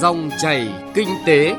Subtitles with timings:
[0.00, 1.54] Dòng chảy kinh tế.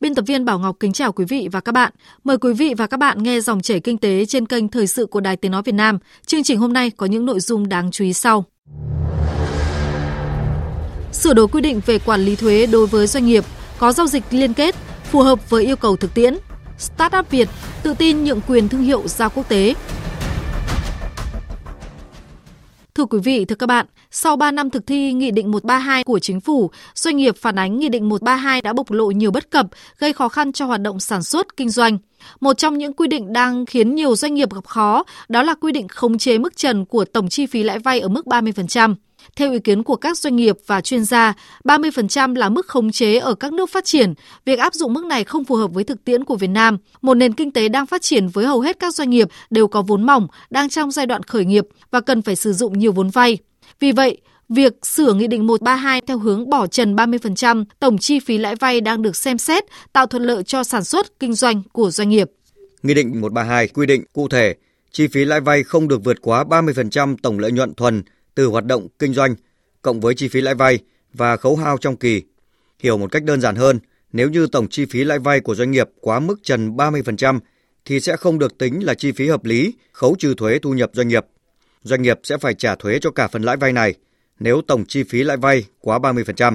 [0.00, 1.92] Biên tập viên Bảo Ngọc kính chào quý vị và các bạn.
[2.24, 5.06] Mời quý vị và các bạn nghe dòng chảy kinh tế trên kênh Thời sự
[5.06, 5.98] của Đài Tiếng Nói Việt Nam.
[6.26, 8.44] Chương trình hôm nay có những nội dung đáng chú ý sau.
[11.12, 13.44] Sửa đổi quy định về quản lý thuế đối với doanh nghiệp
[13.78, 14.74] có giao dịch liên kết,
[15.04, 16.36] phù hợp với yêu cầu thực tiễn.
[16.78, 17.48] Startup Việt
[17.82, 19.74] tự tin nhượng quyền thương hiệu ra quốc tế.
[22.98, 26.18] Thưa quý vị, thưa các bạn, sau 3 năm thực thi Nghị định 132 của
[26.18, 29.66] Chính phủ, doanh nghiệp phản ánh Nghị định 132 đã bộc lộ nhiều bất cập,
[29.98, 31.98] gây khó khăn cho hoạt động sản xuất, kinh doanh.
[32.40, 35.72] Một trong những quy định đang khiến nhiều doanh nghiệp gặp khó đó là quy
[35.72, 38.94] định khống chế mức trần của tổng chi phí lãi vay ở mức 30%.
[39.36, 43.18] Theo ý kiến của các doanh nghiệp và chuyên gia, 30% là mức khống chế
[43.18, 44.14] ở các nước phát triển.
[44.44, 47.14] Việc áp dụng mức này không phù hợp với thực tiễn của Việt Nam, một
[47.14, 50.02] nền kinh tế đang phát triển với hầu hết các doanh nghiệp đều có vốn
[50.02, 53.38] mỏng, đang trong giai đoạn khởi nghiệp và cần phải sử dụng nhiều vốn vay.
[53.80, 54.18] Vì vậy,
[54.48, 58.80] Việc sửa Nghị định 132 theo hướng bỏ trần 30% tổng chi phí lãi vay
[58.80, 62.30] đang được xem xét, tạo thuận lợi cho sản xuất, kinh doanh của doanh nghiệp.
[62.82, 64.54] Nghị định 132 quy định cụ thể
[64.92, 68.02] chi phí lãi vay không được vượt quá 30% tổng lợi nhuận thuần
[68.38, 69.34] từ hoạt động kinh doanh
[69.82, 70.78] cộng với chi phí lãi vay
[71.12, 72.22] và khấu hao trong kỳ.
[72.78, 73.78] Hiểu một cách đơn giản hơn,
[74.12, 77.40] nếu như tổng chi phí lãi vay của doanh nghiệp quá mức trần 30%
[77.84, 80.90] thì sẽ không được tính là chi phí hợp lý, khấu trừ thuế thu nhập
[80.92, 81.26] doanh nghiệp.
[81.82, 83.94] Doanh nghiệp sẽ phải trả thuế cho cả phần lãi vay này
[84.38, 86.54] nếu tổng chi phí lãi vay quá 30%.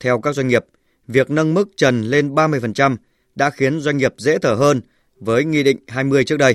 [0.00, 0.64] Theo các doanh nghiệp,
[1.08, 2.96] việc nâng mức trần lên 30%
[3.34, 4.80] đã khiến doanh nghiệp dễ thở hơn
[5.20, 6.54] với Nghị định 20 trước đây.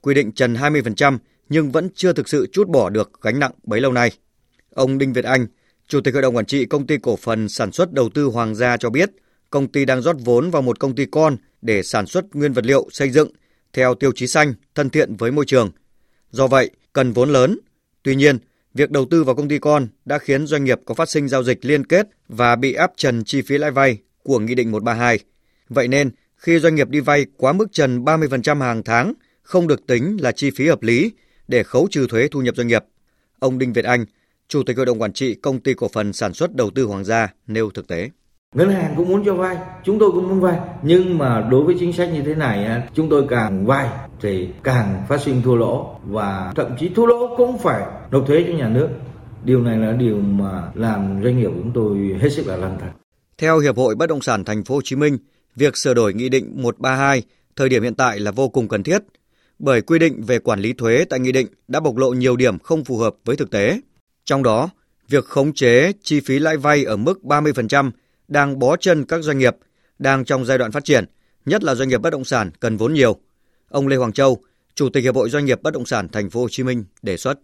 [0.00, 1.18] Quy định trần 20%
[1.52, 4.10] nhưng vẫn chưa thực sự chút bỏ được gánh nặng bấy lâu nay.
[4.74, 5.46] Ông Đinh Việt Anh,
[5.88, 8.54] Chủ tịch Hội đồng Quản trị Công ty Cổ phần Sản xuất Đầu tư Hoàng
[8.54, 9.10] gia cho biết,
[9.50, 12.66] công ty đang rót vốn vào một công ty con để sản xuất nguyên vật
[12.66, 13.28] liệu xây dựng
[13.72, 15.70] theo tiêu chí xanh, thân thiện với môi trường.
[16.30, 17.58] Do vậy, cần vốn lớn.
[18.02, 18.38] Tuy nhiên,
[18.74, 21.42] việc đầu tư vào công ty con đã khiến doanh nghiệp có phát sinh giao
[21.44, 25.18] dịch liên kết và bị áp trần chi phí lãi vay của Nghị định 132.
[25.68, 29.12] Vậy nên, khi doanh nghiệp đi vay quá mức trần 30% hàng tháng
[29.42, 31.12] không được tính là chi phí hợp lý
[31.48, 32.84] để khấu trừ thuế thu nhập doanh nghiệp.
[33.38, 34.04] Ông Đinh Việt Anh,
[34.48, 37.04] Chủ tịch Hội đồng Quản trị Công ty Cổ phần Sản xuất Đầu tư Hoàng
[37.04, 38.10] gia nêu thực tế.
[38.54, 40.58] Ngân hàng cũng muốn cho vay, chúng tôi cũng muốn vay.
[40.82, 43.88] Nhưng mà đối với chính sách như thế này, chúng tôi càng vay
[44.20, 48.44] thì càng phát sinh thua lỗ và thậm chí thua lỗ cũng phải nộp thuế
[48.48, 48.88] cho nhà nước.
[49.44, 52.76] Điều này là điều mà làm doanh nghiệp của chúng tôi hết sức là lăn
[52.80, 52.90] thật.
[53.38, 55.18] Theo Hiệp hội Bất động sản Thành phố Hồ Chí Minh,
[55.56, 57.22] việc sửa đổi Nghị định 132
[57.56, 58.98] thời điểm hiện tại là vô cùng cần thiết
[59.62, 62.58] bởi quy định về quản lý thuế tại nghị định đã bộc lộ nhiều điểm
[62.58, 63.80] không phù hợp với thực tế.
[64.24, 64.70] Trong đó,
[65.08, 67.90] việc khống chế chi phí lãi vay ở mức 30%
[68.28, 69.56] đang bó chân các doanh nghiệp
[69.98, 71.04] đang trong giai đoạn phát triển,
[71.46, 73.16] nhất là doanh nghiệp bất động sản cần vốn nhiều.
[73.68, 74.38] Ông Lê Hoàng Châu,
[74.74, 77.16] Chủ tịch Hiệp hội Doanh nghiệp Bất động sản Thành phố Hồ Chí Minh đề
[77.16, 77.38] xuất.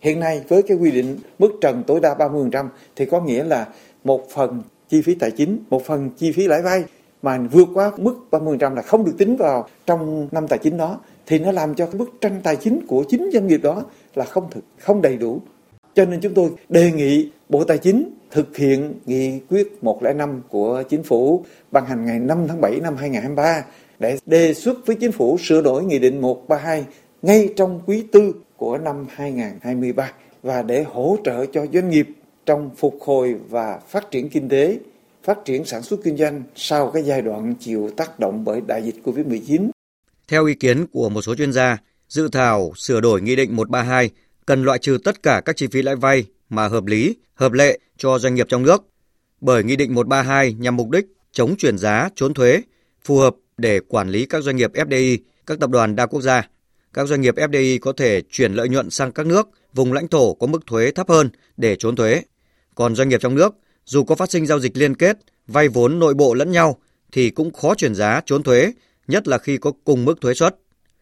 [0.00, 3.66] Hiện nay với cái quy định mức trần tối đa 30% thì có nghĩa là
[4.04, 6.84] một phần chi phí tài chính, một phần chi phí lãi vay
[7.22, 11.00] mà vượt quá mức 30% là không được tính vào trong năm tài chính đó
[11.26, 13.82] thì nó làm cho cái bức tranh tài chính của chính doanh nghiệp đó
[14.14, 15.40] là không thực không đầy đủ.
[15.94, 20.82] Cho nên chúng tôi đề nghị Bộ Tài chính thực hiện nghị quyết 105 của
[20.88, 23.64] chính phủ ban hành ngày 5 tháng 7 năm 2023
[23.98, 26.84] để đề xuất với chính phủ sửa đổi nghị định 132
[27.22, 30.12] ngay trong quý tư của năm 2023
[30.42, 32.08] và để hỗ trợ cho doanh nghiệp
[32.46, 34.78] trong phục hồi và phát triển kinh tế,
[35.28, 38.82] phát triển sản xuất kinh doanh sau cái giai đoạn chịu tác động bởi đại
[38.82, 39.70] dịch Covid-19.
[40.28, 41.78] Theo ý kiến của một số chuyên gia,
[42.08, 44.10] dự thảo sửa đổi Nghị định 132
[44.46, 47.78] cần loại trừ tất cả các chi phí lãi vay mà hợp lý, hợp lệ
[47.96, 48.86] cho doanh nghiệp trong nước.
[49.40, 52.62] Bởi Nghị định 132 nhằm mục đích chống chuyển giá, trốn thuế,
[53.04, 56.48] phù hợp để quản lý các doanh nghiệp FDI, các tập đoàn đa quốc gia.
[56.92, 60.34] Các doanh nghiệp FDI có thể chuyển lợi nhuận sang các nước, vùng lãnh thổ
[60.34, 62.22] có mức thuế thấp hơn để trốn thuế.
[62.74, 63.54] Còn doanh nghiệp trong nước,
[63.88, 66.76] dù có phát sinh giao dịch liên kết, vay vốn nội bộ lẫn nhau
[67.12, 68.72] thì cũng khó chuyển giá, trốn thuế
[69.08, 70.56] nhất là khi có cùng mức thuế suất.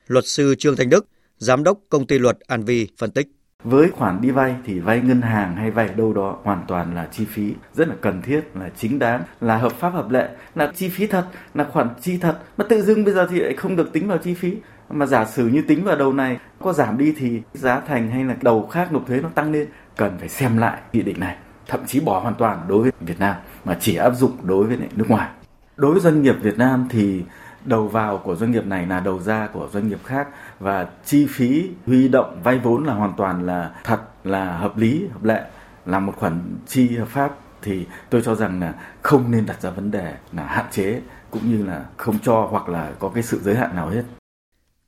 [0.06, 1.06] Luật sư Trương Thanh Đức,
[1.38, 3.28] giám đốc công ty luật An Vi phân tích.
[3.64, 7.08] Với khoản đi vay thì vay ngân hàng hay vay đâu đó hoàn toàn là
[7.12, 10.72] chi phí rất là cần thiết, là chính đáng, là hợp pháp hợp lệ, là
[10.76, 11.24] chi phí thật,
[11.54, 12.38] là khoản chi thật.
[12.56, 14.52] Mà tự dưng bây giờ thì lại không được tính vào chi phí.
[14.90, 18.24] Mà giả sử như tính vào đầu này có giảm đi thì giá thành hay
[18.24, 19.66] là đầu khác nộp thuế nó tăng lên.
[19.96, 23.18] Cần phải xem lại nghị định này, thậm chí bỏ hoàn toàn đối với Việt
[23.18, 25.30] Nam mà chỉ áp dụng đối với nước ngoài.
[25.76, 27.22] Đối với doanh nghiệp Việt Nam thì
[27.64, 30.28] đầu vào của doanh nghiệp này là đầu ra của doanh nghiệp khác
[30.60, 35.06] và chi phí huy động vay vốn là hoàn toàn là thật là hợp lý
[35.12, 35.44] hợp lệ
[35.86, 39.70] là một khoản chi hợp pháp thì tôi cho rằng là không nên đặt ra
[39.70, 43.40] vấn đề là hạn chế cũng như là không cho hoặc là có cái sự
[43.42, 44.02] giới hạn nào hết.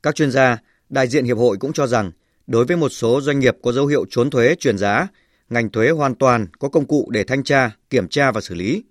[0.03, 0.57] Các chuyên gia,
[0.89, 2.11] đại diện hiệp hội cũng cho rằng
[2.49, 5.07] Đối với một số doanh nghiệp có dấu hiệu trốn thuế chuyển giá,
[5.49, 8.83] ngành thuế hoàn toàn có công cụ để thanh tra, kiểm tra và xử lý.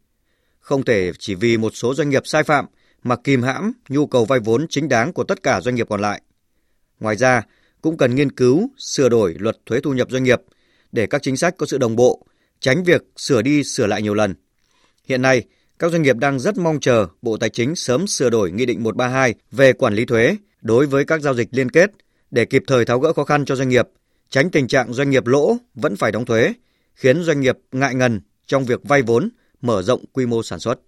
[0.61, 2.67] Không thể chỉ vì một số doanh nghiệp sai phạm
[3.03, 6.01] mà kìm hãm nhu cầu vay vốn chính đáng của tất cả doanh nghiệp còn
[6.01, 6.23] lại.
[7.01, 7.43] Ngoài ra,
[7.83, 10.43] cũng cần nghiên cứu sửa đổi luật thuế thu nhập doanh nghiệp
[10.93, 12.27] để các chính sách có sự đồng bộ,
[12.61, 14.35] tránh việc sửa đi sửa lại nhiều lần.
[15.05, 15.45] Hiện nay,
[15.79, 18.83] các doanh nghiệp đang rất mong chờ Bộ Tài chính sớm sửa đổi Nghị định
[18.83, 21.91] 132 về quản lý thuế đối với các giao dịch liên kết
[22.31, 23.89] để kịp thời tháo gỡ khó khăn cho doanh nghiệp,
[24.31, 26.53] tránh tình trạng doanh nghiệp lỗ vẫn phải đóng thuế,
[26.95, 29.29] khiến doanh nghiệp ngại ngần trong việc vay vốn,
[29.61, 30.81] mở rộng quy mô sản xuất.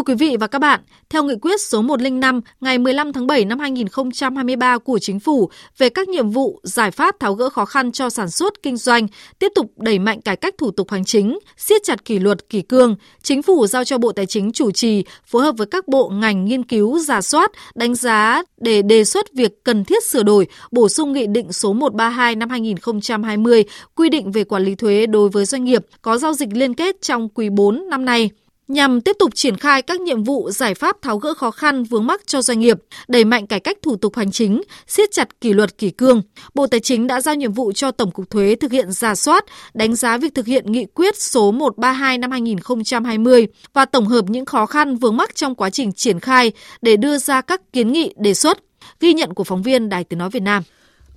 [0.00, 0.80] Thưa quý vị và các bạn,
[1.10, 5.88] theo nghị quyết số 105 ngày 15 tháng 7 năm 2023 của Chính phủ về
[5.88, 9.06] các nhiệm vụ, giải pháp tháo gỡ khó khăn cho sản xuất, kinh doanh,
[9.38, 12.62] tiếp tục đẩy mạnh cải cách thủ tục hành chính, siết chặt kỷ luật, kỷ
[12.62, 16.08] cương, Chính phủ giao cho Bộ Tài chính chủ trì, phối hợp với các bộ
[16.08, 20.46] ngành nghiên cứu, giả soát, đánh giá để đề xuất việc cần thiết sửa đổi,
[20.70, 23.64] bổ sung Nghị định số 132 năm 2020
[23.94, 27.02] quy định về quản lý thuế đối với doanh nghiệp có giao dịch liên kết
[27.02, 28.30] trong quý 4 năm nay
[28.70, 32.06] nhằm tiếp tục triển khai các nhiệm vụ giải pháp tháo gỡ khó khăn vướng
[32.06, 32.78] mắc cho doanh nghiệp,
[33.08, 36.22] đẩy mạnh cải cách thủ tục hành chính, siết chặt kỷ luật kỷ cương.
[36.54, 39.44] Bộ Tài chính đã giao nhiệm vụ cho Tổng cục Thuế thực hiện giả soát,
[39.74, 44.44] đánh giá việc thực hiện nghị quyết số 132 năm 2020 và tổng hợp những
[44.44, 46.52] khó khăn vướng mắc trong quá trình triển khai
[46.82, 48.58] để đưa ra các kiến nghị đề xuất.
[49.00, 50.62] Ghi nhận của phóng viên Đài Tiếng nói Việt Nam.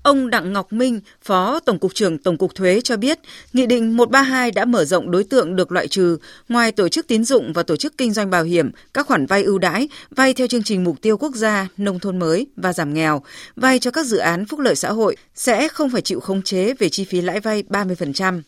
[0.04, 3.20] Ông Đặng Ngọc Minh, Phó Tổng cục trưởng Tổng cục Thuế cho biết,
[3.54, 6.18] Nghị định 132 đã mở rộng đối tượng được loại trừ,
[6.50, 9.44] ngoài tổ chức tín dụng và tổ chức kinh doanh bảo hiểm, các khoản vay
[9.44, 12.94] ưu đãi, vay theo chương trình mục tiêu quốc gia, nông thôn mới và giảm
[12.94, 13.22] nghèo,
[13.56, 16.74] vay cho các dự án phúc lợi xã hội sẽ không phải chịu khống chế
[16.74, 18.42] về chi phí lãi vay 30%.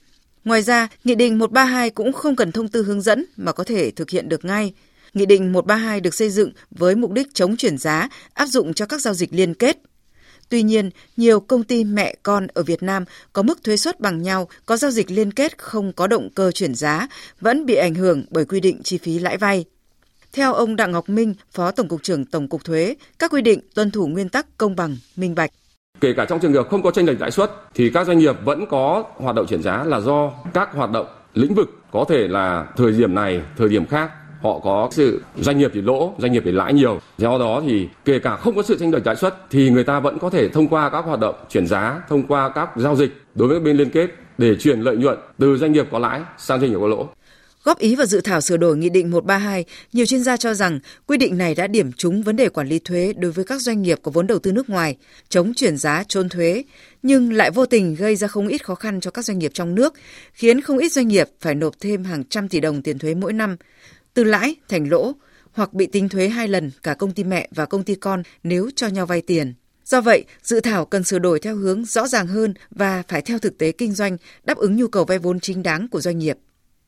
[0.45, 3.91] Ngoài ra, Nghị định 132 cũng không cần thông tư hướng dẫn mà có thể
[3.91, 4.73] thực hiện được ngay.
[5.13, 8.85] Nghị định 132 được xây dựng với mục đích chống chuyển giá, áp dụng cho
[8.85, 9.77] các giao dịch liên kết,
[10.49, 14.21] Tuy nhiên, nhiều công ty mẹ con ở Việt Nam có mức thuế suất bằng
[14.21, 17.07] nhau, có giao dịch liên kết không có động cơ chuyển giá,
[17.41, 19.65] vẫn bị ảnh hưởng bởi quy định chi phí lãi vay.
[20.33, 23.59] Theo ông Đặng Ngọc Minh, Phó Tổng cục trưởng Tổng cục Thuế, các quy định
[23.75, 25.51] tuân thủ nguyên tắc công bằng, minh bạch.
[26.01, 28.35] Kể cả trong trường hợp không có tranh lệch lãi suất thì các doanh nghiệp
[28.45, 32.27] vẫn có hoạt động chuyển giá là do các hoạt động lĩnh vực có thể
[32.27, 34.11] là thời điểm này, thời điểm khác
[34.45, 36.99] họ có sự doanh nghiệp thì lỗ, doanh nghiệp thì lãi nhiều.
[37.17, 39.99] Do đó thì kể cả không có sự tranh lệch lãi suất thì người ta
[39.99, 43.11] vẫn có thể thông qua các hoạt động chuyển giá, thông qua các giao dịch
[43.35, 46.59] đối với bên liên kết để chuyển lợi nhuận từ doanh nghiệp có lãi sang
[46.59, 47.07] doanh nghiệp có lỗ.
[47.63, 50.79] Góp ý vào dự thảo sửa đổi Nghị định 132, nhiều chuyên gia cho rằng
[51.07, 53.81] quy định này đã điểm trúng vấn đề quản lý thuế đối với các doanh
[53.81, 54.95] nghiệp có vốn đầu tư nước ngoài,
[55.29, 56.63] chống chuyển giá trôn thuế,
[57.03, 59.75] nhưng lại vô tình gây ra không ít khó khăn cho các doanh nghiệp trong
[59.75, 59.93] nước,
[60.33, 63.33] khiến không ít doanh nghiệp phải nộp thêm hàng trăm tỷ đồng tiền thuế mỗi
[63.33, 63.55] năm
[64.15, 65.11] từ lãi thành lỗ
[65.51, 68.69] hoặc bị tính thuế hai lần cả công ty mẹ và công ty con nếu
[68.75, 69.53] cho nhau vay tiền.
[69.85, 73.39] Do vậy, dự thảo cần sửa đổi theo hướng rõ ràng hơn và phải theo
[73.39, 76.37] thực tế kinh doanh, đáp ứng nhu cầu vay vốn chính đáng của doanh nghiệp.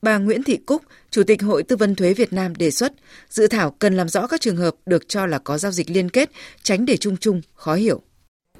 [0.02, 2.92] Bà Nguyễn Thị Cúc, Chủ tịch Hội Tư vấn Thuế Việt Nam đề xuất,
[3.28, 6.10] dự thảo cần làm rõ các trường hợp được cho là có giao dịch liên
[6.10, 6.30] kết,
[6.62, 8.00] tránh để chung chung, khó hiểu.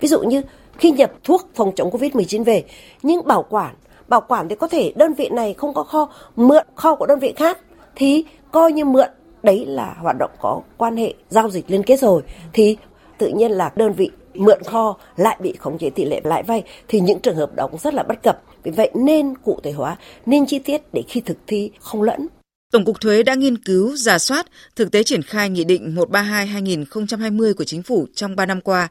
[0.01, 0.43] Ví dụ như
[0.79, 2.65] khi nhập thuốc phòng chống COVID-19 về,
[3.03, 3.75] nhưng bảo quản,
[4.09, 7.19] bảo quản thì có thể đơn vị này không có kho, mượn kho của đơn
[7.19, 7.59] vị khác,
[7.99, 9.09] thì coi như mượn
[9.43, 12.23] đấy là hoạt động có quan hệ giao dịch liên kết rồi
[12.53, 12.77] thì
[13.19, 16.63] tự nhiên là đơn vị mượn kho lại bị khống chế tỷ lệ lãi vay
[16.89, 18.43] thì những trường hợp đó cũng rất là bất cập.
[18.63, 19.97] Vì vậy nên cụ thể hóa,
[20.27, 22.27] nên chi tiết để khi thực thi không lẫn.
[22.73, 24.47] Tổng cục Thuế đã nghiên cứu, giả soát,
[24.77, 28.89] thực tế triển khai Nghị định 132-2020 của Chính phủ trong 3 năm qua.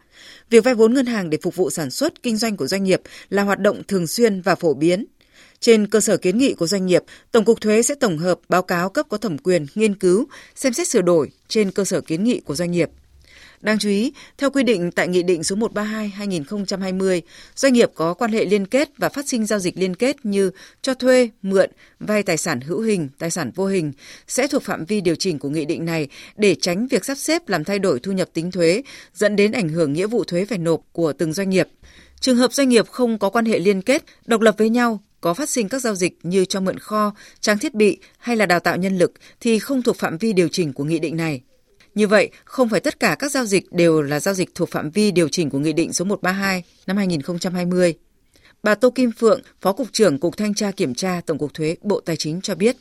[0.49, 3.01] Việc vay vốn ngân hàng để phục vụ sản xuất, kinh doanh của doanh nghiệp
[3.29, 5.05] là hoạt động thường xuyên và phổ biến.
[5.59, 8.61] Trên cơ sở kiến nghị của doanh nghiệp, Tổng cục Thuế sẽ tổng hợp báo
[8.61, 12.23] cáo cấp có thẩm quyền nghiên cứu, xem xét sửa đổi trên cơ sở kiến
[12.23, 12.89] nghị của doanh nghiệp.
[13.61, 17.21] Đáng chú ý, theo quy định tại Nghị định số 132-2020,
[17.55, 20.51] doanh nghiệp có quan hệ liên kết và phát sinh giao dịch liên kết như
[20.81, 23.91] cho thuê, mượn, vay tài sản hữu hình, tài sản vô hình
[24.27, 27.49] sẽ thuộc phạm vi điều chỉnh của nghị định này để tránh việc sắp xếp
[27.49, 28.81] làm thay đổi thu nhập tính thuế,
[29.13, 31.67] dẫn đến ảnh hưởng nghĩa vụ thuế phải nộp của từng doanh nghiệp.
[32.19, 35.33] Trường hợp doanh nghiệp không có quan hệ liên kết, độc lập với nhau có
[35.33, 38.59] phát sinh các giao dịch như cho mượn kho, trang thiết bị hay là đào
[38.59, 41.41] tạo nhân lực thì không thuộc phạm vi điều chỉnh của nghị định này.
[41.97, 44.89] Như vậy, không phải tất cả các giao dịch đều là giao dịch thuộc phạm
[44.89, 47.93] vi điều chỉnh của Nghị định số 132 năm 2020.
[48.63, 51.75] Bà Tô Kim Phượng, Phó Cục trưởng Cục Thanh tra Kiểm tra Tổng cục Thuế
[51.81, 52.77] Bộ Tài chính cho biết.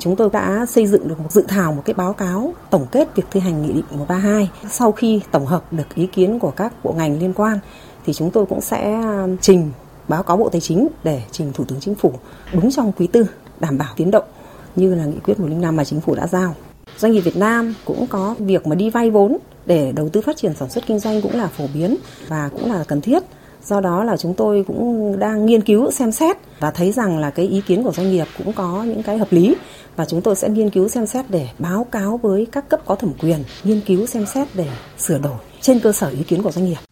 [0.00, 3.16] Chúng tôi đã xây dựng được một dự thảo một cái báo cáo tổng kết
[3.16, 4.50] việc thi hành Nghị định 132.
[4.70, 7.58] Sau khi tổng hợp được ý kiến của các bộ ngành liên quan
[8.06, 9.02] thì chúng tôi cũng sẽ
[9.40, 9.72] trình
[10.10, 12.12] báo cáo Bộ Tài chính để trình Thủ tướng Chính phủ
[12.52, 13.26] đúng trong quý tư
[13.60, 14.22] đảm bảo tiến độ
[14.76, 16.54] như là nghị quyết 105 mà chính phủ đã giao.
[16.98, 19.36] Doanh nghiệp Việt Nam cũng có việc mà đi vay vốn
[19.66, 21.96] để đầu tư phát triển sản xuất kinh doanh cũng là phổ biến
[22.28, 23.22] và cũng là cần thiết.
[23.64, 27.30] Do đó là chúng tôi cũng đang nghiên cứu xem xét và thấy rằng là
[27.30, 29.56] cái ý kiến của doanh nghiệp cũng có những cái hợp lý
[29.96, 32.94] và chúng tôi sẽ nghiên cứu xem xét để báo cáo với các cấp có
[32.94, 34.66] thẩm quyền, nghiên cứu xem xét để
[34.98, 36.89] sửa đổi trên cơ sở ý kiến của doanh nghiệp.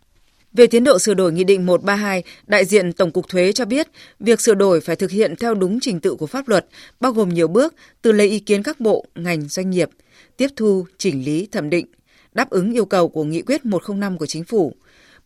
[0.52, 3.88] Về tiến độ sửa đổi Nghị định 132, đại diện Tổng cục Thuế cho biết,
[4.20, 6.66] việc sửa đổi phải thực hiện theo đúng trình tự của pháp luật,
[7.00, 9.88] bao gồm nhiều bước từ lấy ý kiến các bộ, ngành, doanh nghiệp,
[10.36, 11.86] tiếp thu, chỉnh lý, thẩm định,
[12.32, 14.74] đáp ứng yêu cầu của Nghị quyết 105 của Chính phủ.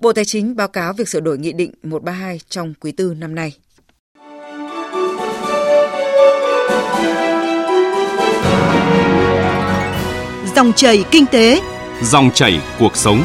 [0.01, 3.35] Bộ Tài chính báo cáo việc sửa đổi Nghị định 132 trong quý tư năm
[3.35, 3.53] nay.
[10.57, 11.61] Dòng chảy kinh tế,
[12.03, 13.25] dòng chảy cuộc sống.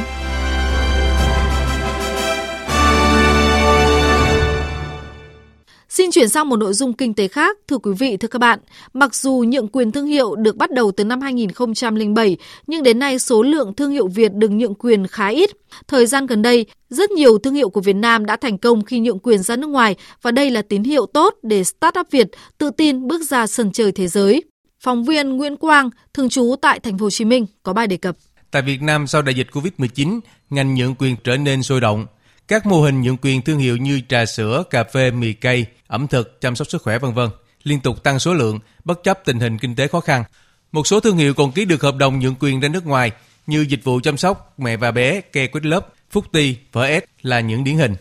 [6.18, 8.60] Chuyển sang một nội dung kinh tế khác, thưa quý vị, thưa các bạn.
[8.94, 13.20] Mặc dù nhượng quyền thương hiệu được bắt đầu từ năm 2007, nhưng đến nay
[13.20, 15.50] số lượng thương hiệu Việt được nhượng quyền khá ít.
[15.88, 19.00] Thời gian gần đây, rất nhiều thương hiệu của Việt Nam đã thành công khi
[19.00, 22.70] nhượng quyền ra nước ngoài và đây là tín hiệu tốt để startup Việt tự
[22.70, 24.44] tin bước ra sân chơi thế giới.
[24.84, 27.98] Phóng viên Nguyễn Quang, thường trú tại thành phố Hồ Chí Minh có bài đề
[27.98, 28.16] cập.
[28.52, 30.20] Tại Việt Nam sau đại dịch Covid-19,
[30.50, 32.06] ngành nhượng quyền trở nên sôi động.
[32.48, 36.08] Các mô hình nhượng quyền thương hiệu như trà sữa, cà phê, mì cây, ẩm
[36.08, 37.30] thực, chăm sóc sức khỏe vân vân
[37.64, 40.24] liên tục tăng số lượng bất chấp tình hình kinh tế khó khăn.
[40.72, 43.12] Một số thương hiệu còn ký được hợp đồng nhượng quyền ra nước ngoài
[43.48, 47.04] như dịch vụ chăm sóc mẹ và bé, Care Quýt Lớp, Phúc Ti, Phở S
[47.22, 47.96] là những điển hình.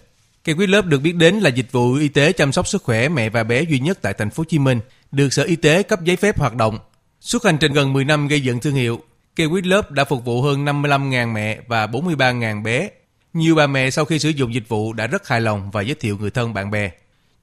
[0.44, 3.08] Care Quýt Lớp được biết đến là dịch vụ y tế chăm sóc sức khỏe
[3.08, 4.80] mẹ và bé duy nhất tại thành phố Hồ Chí Minh,
[5.12, 6.78] được Sở Y tế cấp giấy phép hoạt động.
[7.20, 9.00] Suốt hành trình gần 10 năm gây dựng thương hiệu,
[9.36, 12.88] Care Quýt Lớp đã phục vụ hơn 55.000 mẹ và 43.000 bé.
[13.36, 15.94] Nhiều bà mẹ sau khi sử dụng dịch vụ đã rất hài lòng và giới
[15.94, 16.90] thiệu người thân bạn bè.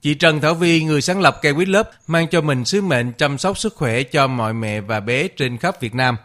[0.02, 3.14] Chị Trần Thảo Vi, người sáng lập cây quýt lớp, mang cho mình sứ mệnh
[3.18, 6.18] chăm sóc sức khỏe cho mọi mẹ và bé trên khắp Việt Nam.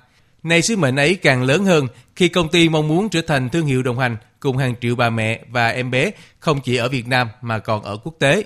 [0.42, 3.66] Nay sứ mệnh ấy càng lớn hơn khi công ty mong muốn trở thành thương
[3.66, 7.08] hiệu đồng hành cùng hàng triệu bà mẹ và em bé không chỉ ở Việt
[7.08, 8.44] Nam mà còn ở quốc tế.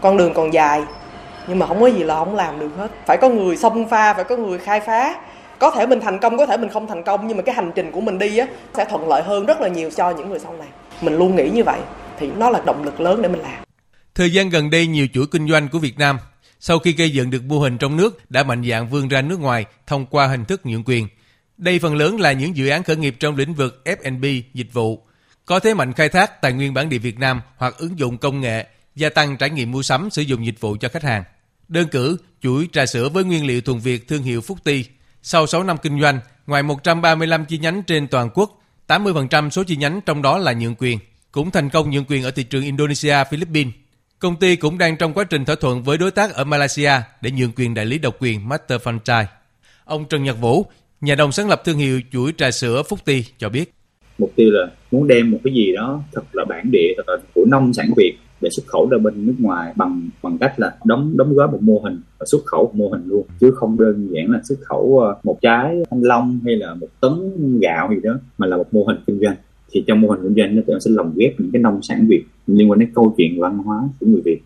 [0.00, 0.82] Con đường còn dài,
[1.48, 2.90] nhưng mà không có gì là không làm được hết.
[3.06, 5.14] Phải có người xông pha, phải có người khai phá.
[5.60, 7.72] Có thể mình thành công, có thể mình không thành công, nhưng mà cái hành
[7.74, 10.38] trình của mình đi á sẽ thuận lợi hơn rất là nhiều cho những người
[10.38, 10.68] sau này.
[11.00, 11.80] Mình luôn nghĩ như vậy
[12.18, 13.64] thì nó là động lực lớn để mình làm.
[14.14, 16.18] Thời gian gần đây, nhiều chuỗi kinh doanh của Việt Nam
[16.60, 19.40] sau khi gây dựng được mô hình trong nước đã mạnh dạng vươn ra nước
[19.40, 21.08] ngoài thông qua hình thức nhượng quyền.
[21.56, 24.24] Đây phần lớn là những dự án khởi nghiệp trong lĩnh vực F&B,
[24.54, 25.02] dịch vụ,
[25.44, 28.40] có thế mạnh khai thác tài nguyên bản địa Việt Nam hoặc ứng dụng công
[28.40, 31.24] nghệ, gia tăng trải nghiệm mua sắm sử dụng dịch vụ cho khách hàng.
[31.68, 34.84] Đơn cử, chuỗi trà sữa với nguyên liệu thuần Việt thương hiệu Phúc Ti.
[35.22, 39.76] Sau 6 năm kinh doanh, ngoài 135 chi nhánh trên toàn quốc, 80% số chi
[39.76, 40.98] nhánh trong đó là nhượng quyền,
[41.32, 43.74] cũng thành công nhượng quyền ở thị trường Indonesia, Philippines.
[44.18, 47.30] Công ty cũng đang trong quá trình thỏa thuận với đối tác ở Malaysia để
[47.30, 49.24] nhượng quyền đại lý độc quyền Master Franchise.
[49.84, 50.66] Ông Trần Nhật Vũ,
[51.00, 53.72] nhà đồng sáng lập thương hiệu chuỗi trà sữa Phúc Ti cho biết.
[54.18, 57.16] Mục tiêu là muốn đem một cái gì đó thật là bản địa, thật là
[57.34, 60.76] của nông sản Việt để xuất khẩu ra bên nước ngoài bằng bằng cách là
[60.84, 63.78] đóng đóng gói một mô hình và xuất khẩu một mô hình luôn chứ không
[63.78, 67.12] đơn giản là xuất khẩu ờ, một trái thanh long hay là một tấn
[67.60, 69.36] gạo gì đó mà là một mô hình kinh doanh
[69.72, 72.24] thì trong mô hình kinh doanh nó sẽ lồng ghép những cái nông sản Việt
[72.46, 74.38] liên quan đến câu chuyện văn hóa của người Việt.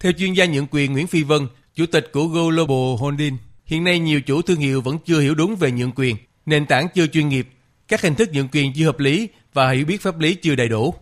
[0.00, 1.42] Theo chuyên gia nhượng quyền Nguyễn Phi Vân,
[1.74, 5.56] chủ tịch của Global Holding, hiện nay nhiều chủ thương hiệu vẫn chưa hiểu đúng
[5.56, 6.16] về nhượng quyền,
[6.46, 7.46] nền tảng chưa chuyên nghiệp,
[7.88, 10.68] các hình thức nhượng quyền chưa hợp lý và hiểu biết pháp lý chưa đầy
[10.68, 10.94] đủ.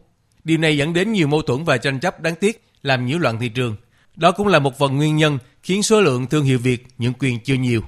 [0.47, 3.39] Điều này dẫn đến nhiều mâu thuẫn và tranh chấp đáng tiếc, làm nhiễu loạn
[3.41, 3.77] thị trường.
[4.17, 7.41] Đó cũng là một phần nguyên nhân khiến số lượng thương hiệu Việt nhượng quyền
[7.41, 7.81] chưa nhiều.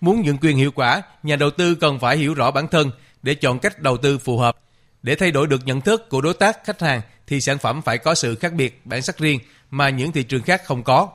[0.00, 2.90] Muốn nhượng quyền hiệu quả, nhà đầu tư cần phải hiểu rõ bản thân
[3.22, 4.56] để chọn cách đầu tư phù hợp
[5.02, 7.98] để thay đổi được nhận thức của đối tác khách hàng thì sản phẩm phải
[7.98, 11.08] có sự khác biệt, bản sắc riêng mà những thị trường khác không có.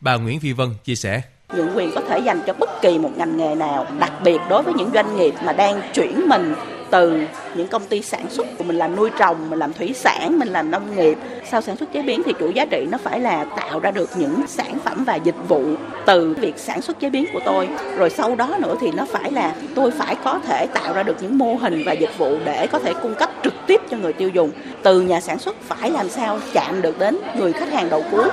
[0.00, 1.22] Bà Nguyễn Phi Vân chia sẻ.
[1.56, 4.62] Nhượng quyền có thể dành cho bất kỳ một ngành nghề nào, đặc biệt đối
[4.62, 6.54] với những doanh nghiệp mà đang chuyển mình
[6.90, 7.22] từ
[7.54, 10.48] những công ty sản xuất của mình làm nuôi trồng, mình làm thủy sản, mình
[10.48, 11.18] làm nông nghiệp.
[11.50, 14.10] Sau sản xuất chế biến thì chuỗi giá trị nó phải là tạo ra được
[14.16, 15.64] những sản phẩm và dịch vụ
[16.06, 17.68] từ việc sản xuất chế biến của tôi.
[17.96, 21.16] Rồi sau đó nữa thì nó phải là tôi phải có thể tạo ra được
[21.22, 24.12] những mô hình và dịch vụ để có thể cung cấp trực tiếp cho người
[24.12, 24.50] tiêu dùng.
[24.82, 28.24] Từ nhà sản xuất phải làm sao chạm được đến người khách hàng đầu cuối.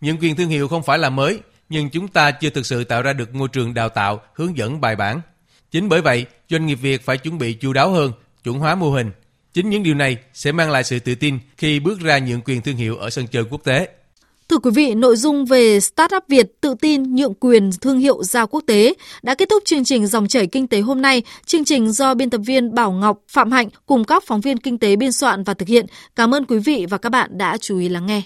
[0.00, 3.02] Những quyền thương hiệu không phải là mới, nhưng chúng ta chưa thực sự tạo
[3.02, 5.20] ra được môi trường đào tạo, hướng dẫn bài bản
[5.70, 8.12] Chính bởi vậy, doanh nghiệp Việt phải chuẩn bị chu đáo hơn,
[8.44, 9.10] chuẩn hóa mô hình.
[9.52, 12.60] Chính những điều này sẽ mang lại sự tự tin khi bước ra nhượng quyền
[12.60, 13.88] thương hiệu ở sân chơi quốc tế.
[14.48, 18.46] Thưa quý vị, nội dung về Startup Việt tự tin nhượng quyền thương hiệu ra
[18.46, 21.22] quốc tế đã kết thúc chương trình Dòng chảy kinh tế hôm nay.
[21.46, 24.78] Chương trình do biên tập viên Bảo Ngọc, Phạm Hạnh cùng các phóng viên kinh
[24.78, 25.86] tế biên soạn và thực hiện.
[26.16, 28.22] Cảm ơn quý vị và các bạn đã chú ý lắng nghe.